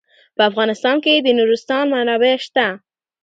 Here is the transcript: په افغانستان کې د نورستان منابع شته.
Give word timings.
په 0.35 0.41
افغانستان 0.49 0.95
کې 1.03 1.13
د 1.17 1.27
نورستان 1.37 1.85
منابع 1.93 2.35
شته. 2.45 2.67